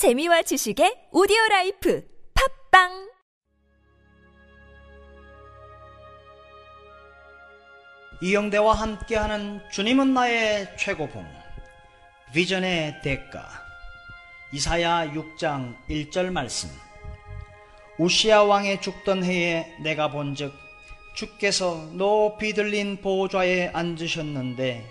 재미와 0.00 0.40
지식의 0.40 1.08
오디오 1.12 1.36
life 1.50 2.02
팟빵! 2.70 3.10
이영대와 8.22 8.72
함께하는 8.72 9.60
주님은 9.70 10.14
나의 10.14 10.74
최고봉 10.78 11.22
비전의 12.32 13.02
대가. 13.02 13.46
이사야 14.54 15.12
6장 15.12 15.76
1절 15.90 16.30
말씀. 16.32 16.70
웃시야 17.98 18.44
왕의 18.44 18.80
죽던 18.80 19.22
해에 19.22 19.66
내가 19.82 20.10
본즉 20.10 20.54
주께서 21.14 21.74
높이 21.92 22.54
들린 22.54 23.02
보좌에 23.02 23.68
앉으셨는데 23.74 24.82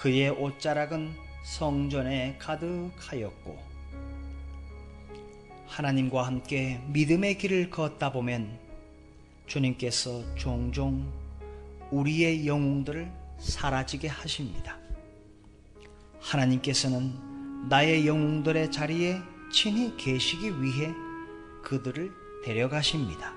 그의 0.00 0.28
옷자락은 0.28 1.16
성전에 1.44 2.36
가득하였고 2.38 3.73
하나님과 5.74 6.24
함께 6.24 6.80
믿음의 6.86 7.36
길을 7.36 7.68
걷다 7.68 8.12
보면 8.12 8.60
주님께서 9.48 10.22
종종 10.36 11.12
우리의 11.90 12.46
영웅들을 12.46 13.10
사라지게 13.40 14.06
하십니다. 14.06 14.78
하나님께서는 16.20 17.68
나의 17.68 18.06
영웅들의 18.06 18.70
자리에 18.70 19.20
친히 19.50 19.96
계시기 19.96 20.62
위해 20.62 20.94
그들을 21.64 22.12
데려가십니다. 22.44 23.32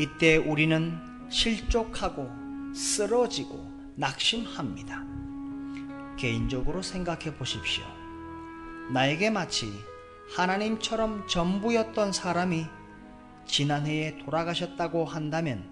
이때 0.00 0.38
우리는 0.38 0.98
실족하고 1.30 2.28
쓰러지고 2.74 3.70
낙심합니다. 3.94 5.04
개인적으로 6.16 6.82
생각해 6.82 7.36
보십시오. 7.36 7.84
나에게 8.92 9.30
마치 9.30 9.72
하나님처럼 10.34 11.26
전부였던 11.26 12.12
사람이 12.12 12.64
지난해에 13.46 14.18
돌아가셨다고 14.18 15.04
한다면 15.04 15.68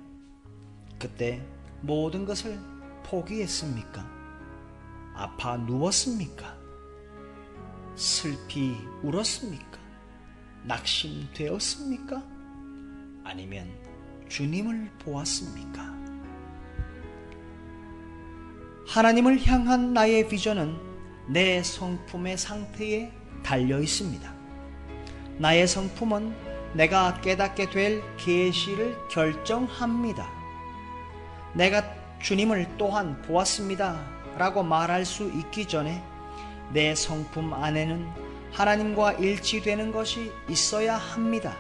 그때 0.98 1.46
모든 1.80 2.24
것을 2.24 2.58
포기했습니까? 3.04 4.04
아파 5.14 5.56
누웠습니까? 5.56 6.56
슬피 7.94 8.76
울었습니까? 9.04 9.78
낙심되었습니까? 10.64 12.22
아니면 13.22 13.68
주님을 14.28 14.90
보았습니까? 14.98 15.96
하나님을 18.88 19.46
향한 19.46 19.92
나의 19.92 20.28
비전은 20.28 20.76
내 21.28 21.62
성품의 21.62 22.38
상태에 22.38 23.12
달려 23.44 23.80
있습니다. 23.80 24.37
나의 25.38 25.68
성품은 25.68 26.34
내가 26.72 27.20
깨닫게 27.20 27.70
될 27.70 28.02
계시를 28.16 28.98
결정합니다. 29.08 30.28
내가 31.54 31.84
주님을 32.20 32.66
또한 32.76 33.22
보았습니다. 33.22 34.04
라고 34.36 34.62
말할 34.62 35.04
수 35.04 35.30
있기 35.30 35.66
전에 35.66 36.02
내 36.72 36.94
성품 36.94 37.52
안에는 37.52 38.08
하나님과 38.52 39.12
일치되는 39.14 39.92
것이 39.92 40.32
있어야 40.48 40.96
합니다. 40.96 41.56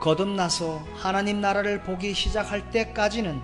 거듭나서 0.00 0.82
하나님 0.96 1.40
나라를 1.40 1.82
보기 1.82 2.14
시작할 2.14 2.70
때까지는 2.70 3.40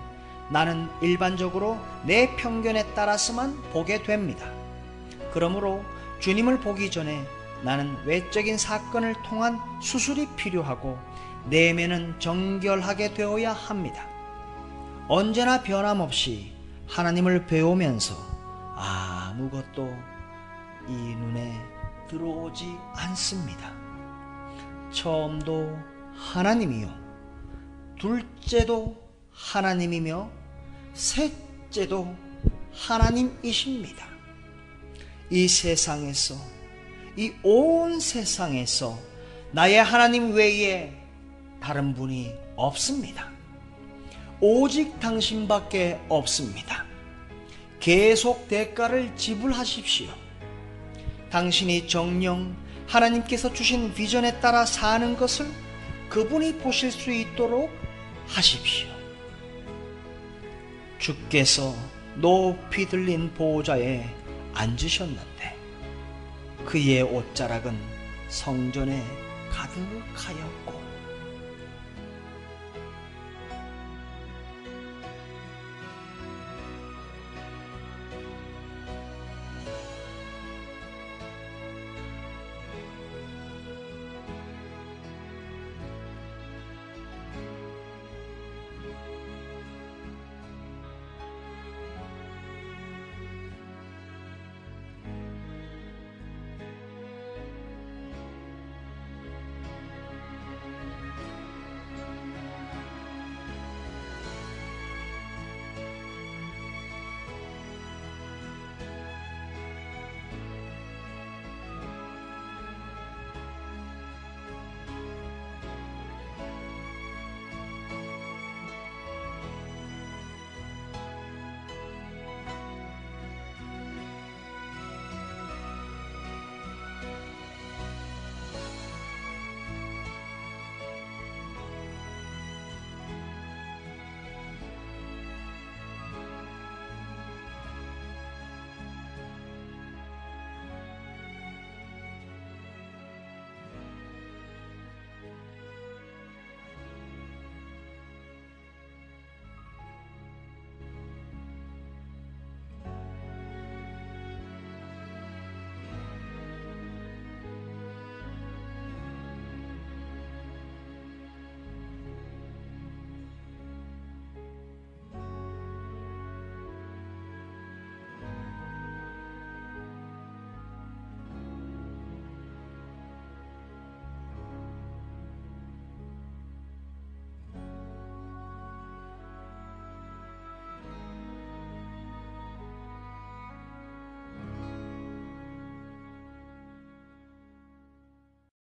나는 0.49 0.87
일반적으로 1.01 1.79
내 2.05 2.35
편견에 2.35 2.93
따라서만 2.93 3.61
보게 3.71 4.03
됩니다. 4.03 4.51
그러므로 5.31 5.83
주님을 6.19 6.59
보기 6.59 6.91
전에 6.91 7.25
나는 7.63 7.95
외적인 8.05 8.57
사건을 8.57 9.15
통한 9.23 9.59
수술이 9.81 10.27
필요하고 10.35 10.97
내면은 11.45 12.19
정결하게 12.19 13.13
되어야 13.13 13.53
합니다. 13.53 14.05
언제나 15.07 15.61
변함없이 15.61 16.53
하나님을 16.87 17.45
배우면서 17.47 18.15
아무것도 18.75 19.95
이 20.87 20.91
눈에 20.91 21.53
들어오지 22.09 22.65
않습니다. 22.95 23.73
처음도 24.91 25.77
하나님이요. 26.15 26.89
둘째도 27.99 28.97
하나님이며 29.31 30.29
셋째도 30.93 32.15
하나님이십니다. 32.73 34.05
이 35.29 35.47
세상에서 35.47 36.35
이 37.17 37.33
온 37.43 37.99
세상에서 37.99 38.97
나의 39.51 39.83
하나님 39.83 40.33
외에 40.33 40.93
다른 41.59 41.93
분이 41.93 42.33
없습니다. 42.55 43.29
오직 44.39 44.99
당신밖에 44.99 45.99
없습니다. 46.09 46.85
계속 47.79 48.47
대가를 48.47 49.15
지불하십시오. 49.15 50.07
당신이 51.29 51.87
정령 51.87 52.55
하나님께서 52.87 53.53
주신 53.53 53.93
비전에 53.93 54.39
따라 54.39 54.65
사는 54.65 55.15
것을 55.15 55.47
그분이 56.09 56.57
보실 56.57 56.91
수 56.91 57.11
있도록 57.11 57.69
하십시오. 58.27 58.89
주께서 60.99 61.73
높이 62.15 62.85
들린 62.85 63.33
보호자에 63.33 64.03
앉으셨는데 64.53 65.50
그의 66.65 67.01
옷자락은 67.01 67.77
성전에 68.27 69.03
가득하였고 69.49 70.90